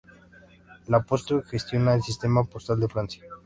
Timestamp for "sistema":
2.01-2.43